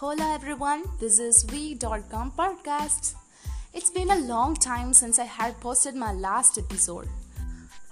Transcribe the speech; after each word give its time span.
Hola 0.00 0.34
everyone, 0.34 0.82
this 1.00 1.18
is 1.18 1.42
V.com 1.44 2.32
podcast. 2.32 3.14
It's 3.72 3.88
been 3.88 4.10
a 4.10 4.18
long 4.18 4.54
time 4.54 4.92
since 4.92 5.18
I 5.18 5.24
had 5.24 5.58
posted 5.58 5.94
my 5.94 6.12
last 6.12 6.58
episode. 6.58 7.08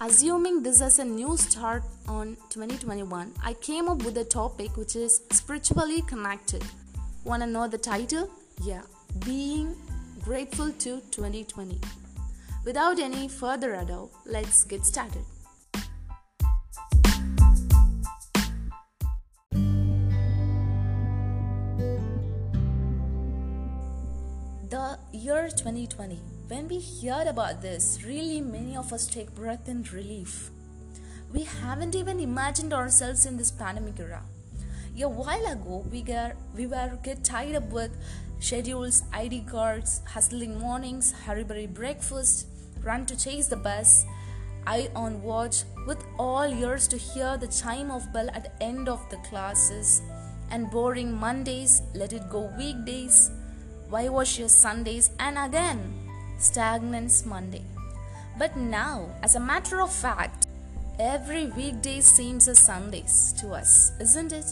Assuming 0.02 0.62
this 0.62 0.82
is 0.82 0.98
a 0.98 1.04
new 1.06 1.38
start 1.38 1.82
on 2.06 2.36
2021, 2.50 3.32
I 3.42 3.54
came 3.54 3.88
up 3.88 4.04
with 4.04 4.18
a 4.18 4.24
topic 4.24 4.76
which 4.76 4.96
is 4.96 5.22
spiritually 5.30 6.02
connected. 6.02 6.62
Wanna 7.24 7.46
know 7.46 7.68
the 7.68 7.78
title? 7.78 8.28
Yeah, 8.62 8.82
being 9.24 9.74
grateful 10.22 10.72
to 10.72 11.00
2020. 11.10 11.80
Without 12.66 12.98
any 12.98 13.28
further 13.28 13.76
ado, 13.76 14.10
let's 14.26 14.64
get 14.64 14.84
started. 14.84 15.24
The 24.70 24.98
year 25.12 25.50
2020. 25.50 26.22
When 26.48 26.68
we 26.68 26.78
hear 26.78 27.22
about 27.26 27.60
this, 27.60 27.98
really 28.02 28.40
many 28.40 28.74
of 28.78 28.94
us 28.94 29.06
take 29.06 29.34
breath 29.34 29.68
in 29.68 29.82
relief. 29.92 30.50
We 31.34 31.42
haven't 31.42 31.94
even 31.94 32.18
imagined 32.18 32.72
ourselves 32.72 33.26
in 33.26 33.36
this 33.36 33.50
pandemic 33.50 34.00
era. 34.00 34.22
A 34.98 35.06
while 35.06 35.52
ago, 35.52 35.84
we 35.92 36.02
were, 36.02 36.32
we 36.56 36.66
were 36.66 36.98
get 37.02 37.22
tied 37.22 37.56
up 37.56 37.70
with 37.72 37.90
schedules, 38.38 39.02
ID 39.12 39.42
cards, 39.42 40.00
hustling 40.06 40.58
mornings, 40.58 41.12
hurry 41.12 41.66
breakfast, 41.66 42.46
run 42.82 43.04
to 43.04 43.18
chase 43.18 43.48
the 43.48 43.56
bus, 43.56 44.06
eye 44.66 44.88
on 44.96 45.22
watch, 45.22 45.64
with 45.86 46.02
all 46.18 46.46
ears 46.46 46.88
to 46.88 46.96
hear 46.96 47.36
the 47.36 47.48
chime 47.48 47.90
of 47.90 48.10
bell 48.14 48.30
at 48.32 48.44
the 48.44 48.64
end 48.64 48.88
of 48.88 49.10
the 49.10 49.18
classes, 49.28 50.00
and 50.50 50.70
boring 50.70 51.12
Mondays, 51.12 51.82
let 51.94 52.14
it 52.14 52.30
go 52.30 52.50
weekdays 52.56 53.30
why 53.94 54.08
wash 54.08 54.40
your 54.40 54.48
Sundays 54.48 55.12
and 55.20 55.38
again 55.38 55.80
stagnance 56.36 57.24
Monday. 57.24 57.62
But 58.36 58.56
now, 58.56 59.08
as 59.22 59.36
a 59.36 59.46
matter 59.52 59.80
of 59.80 59.92
fact, 59.92 60.48
every 60.98 61.46
weekday 61.46 62.00
seems 62.00 62.48
a 62.48 62.56
Sundays 62.56 63.32
to 63.38 63.52
us, 63.52 63.92
isn't 64.00 64.32
it? 64.32 64.46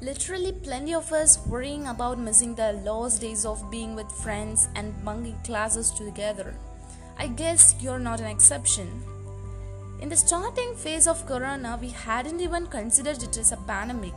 Literally, 0.00 0.50
plenty 0.50 0.92
of 0.92 1.12
us 1.12 1.38
worrying 1.46 1.86
about 1.86 2.18
missing 2.18 2.56
the 2.56 2.72
lost 2.84 3.20
days 3.20 3.46
of 3.46 3.70
being 3.70 3.94
with 3.94 4.10
friends 4.10 4.68
and 4.74 4.92
bunking 5.04 5.38
classes 5.44 5.92
together. 5.92 6.56
I 7.16 7.28
guess 7.28 7.76
you're 7.80 8.00
not 8.00 8.18
an 8.18 8.26
exception. 8.26 8.88
In 10.00 10.08
the 10.08 10.16
starting 10.16 10.74
phase 10.74 11.06
of 11.06 11.24
Corona, 11.26 11.78
we 11.80 11.90
hadn't 11.90 12.40
even 12.40 12.66
considered 12.66 13.22
it 13.22 13.36
as 13.36 13.52
a 13.52 13.56
pandemic. 13.68 14.14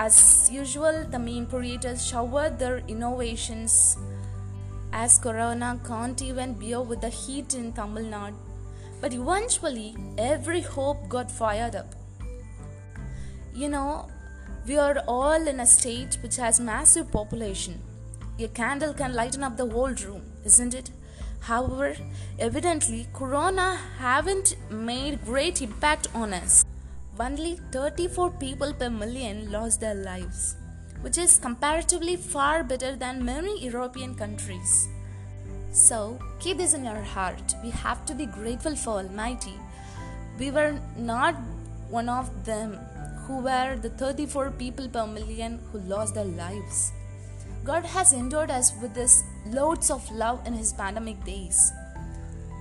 As 0.00 0.48
usual, 0.52 1.04
the 1.10 1.18
meme 1.18 1.46
creators 1.46 2.06
showered 2.06 2.56
their 2.56 2.78
innovations 2.86 3.96
as 4.92 5.18
Corona 5.18 5.80
can't 5.84 6.22
even 6.22 6.52
bear 6.52 6.80
with 6.80 7.00
the 7.00 7.08
heat 7.08 7.54
in 7.54 7.72
Tamil 7.72 8.04
Nadu. 8.04 8.36
But 9.00 9.12
eventually, 9.12 9.96
every 10.16 10.60
hope 10.60 11.08
got 11.08 11.32
fired 11.32 11.74
up. 11.74 11.96
You 13.52 13.70
know, 13.70 14.08
we 14.68 14.78
are 14.78 15.02
all 15.08 15.48
in 15.48 15.58
a 15.58 15.66
state 15.66 16.16
which 16.22 16.36
has 16.36 16.60
massive 16.60 17.10
population. 17.10 17.82
A 18.38 18.46
candle 18.46 18.94
can 18.94 19.14
lighten 19.14 19.42
up 19.42 19.56
the 19.56 19.68
whole 19.68 19.94
room, 20.06 20.22
isn't 20.44 20.74
it? 20.74 20.90
However, 21.40 21.96
evidently, 22.38 23.08
Corona 23.12 23.80
haven't 23.98 24.54
made 24.70 25.24
great 25.24 25.60
impact 25.60 26.06
on 26.14 26.32
us 26.32 26.64
only 27.20 27.58
34 27.72 28.30
people 28.32 28.72
per 28.72 28.88
million 28.88 29.50
lost 29.50 29.80
their 29.80 29.94
lives, 29.94 30.56
which 31.00 31.18
is 31.18 31.38
comparatively 31.38 32.16
far 32.16 32.62
better 32.62 32.94
than 32.96 33.24
many 33.24 33.64
European 33.64 34.14
countries. 34.14 34.88
So, 35.72 36.18
keep 36.38 36.58
this 36.58 36.74
in 36.74 36.84
your 36.84 37.02
heart. 37.02 37.54
We 37.62 37.70
have 37.70 38.04
to 38.06 38.14
be 38.14 38.26
grateful 38.26 38.76
for 38.76 38.98
Almighty. 38.98 39.54
We 40.38 40.50
were 40.50 40.78
not 40.96 41.34
one 41.90 42.08
of 42.08 42.44
them 42.44 42.78
who 43.26 43.38
were 43.40 43.76
the 43.76 43.90
34 43.90 44.52
people 44.52 44.88
per 44.88 45.06
million 45.06 45.60
who 45.70 45.80
lost 45.80 46.14
their 46.14 46.24
lives. 46.24 46.92
God 47.64 47.84
has 47.84 48.12
endured 48.12 48.50
us 48.50 48.72
with 48.80 48.94
this 48.94 49.22
loads 49.46 49.90
of 49.90 50.10
love 50.10 50.46
in 50.46 50.54
his 50.54 50.72
pandemic 50.72 51.22
days. 51.24 51.72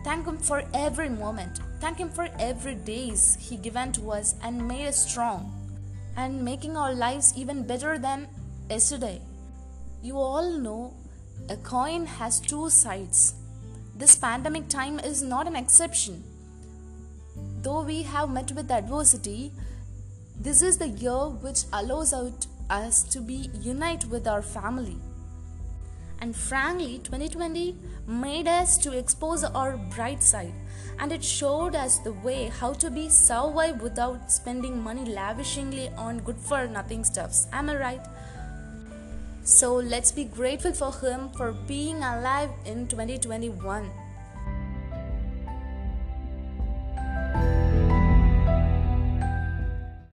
Thank 0.08 0.26
Him 0.26 0.38
for 0.38 0.64
every 0.74 1.10
moment. 1.10 1.60
Thank 1.82 1.98
Him 1.98 2.10
for 2.10 2.30
every 2.40 2.76
days 2.76 3.38
He 3.42 3.58
given 3.58 3.92
to 3.92 4.12
us 4.12 4.36
and 4.42 4.66
made 4.66 4.88
us 4.88 5.06
strong 5.06 5.52
and 6.16 6.46
making 6.46 6.78
our 6.78 6.94
lives 6.94 7.34
even 7.36 7.68
better 7.68 7.98
than 8.00 8.30
yesterday. 8.70 9.20
You 10.02 10.18
all 10.18 10.50
know 10.50 10.94
a 11.50 11.58
coin 11.58 12.06
has 12.06 12.40
two 12.40 12.70
sides. 12.70 13.34
This 13.98 14.16
pandemic 14.16 14.70
time 14.70 15.02
is 15.02 15.22
not 15.22 15.46
an 15.46 15.58
exception. 15.58 16.24
Though 17.62 17.84
we 17.84 18.04
have 18.04 18.30
met 18.30 18.54
with 18.54 18.72
adversity, 18.72 19.52
this 20.40 20.62
is 20.62 20.78
the 20.78 20.88
year 20.88 21.28
which 21.28 21.66
allows 21.74 22.14
out 22.14 22.48
us 22.70 23.04
to 23.04 23.20
be 23.20 23.50
unite 23.60 24.06
with 24.06 24.26
our 24.26 24.42
family 24.42 24.96
and 26.20 26.36
frankly 26.36 27.00
2020 27.00 27.76
made 28.08 28.48
us 28.48 28.78
to 28.80 28.98
expose 28.98 29.44
our 29.44 29.78
bright 29.96 30.24
side. 30.24 30.54
And 31.00 31.12
it 31.12 31.24
showed 31.24 31.76
us 31.76 32.00
the 32.00 32.14
way 32.14 32.46
how 32.48 32.74
to 32.74 32.90
be 32.90 33.10
survive 33.10 33.82
without 33.82 34.32
spending 34.32 34.82
money 34.82 35.06
lavishingly 35.06 35.96
on 35.98 36.20
good 36.20 36.38
for 36.38 36.68
nothing 36.68 37.04
stuffs. 37.04 37.48
Am 37.54 37.70
i 37.70 37.76
right? 37.76 38.06
So 39.44 39.76
let's 39.76 40.12
be 40.12 40.26
grateful 40.26 40.74
for 40.74 40.92
him 40.92 41.30
for 41.38 41.54
being 41.54 41.98
alive 41.98 42.50
in 42.66 42.88
2021 42.88 43.90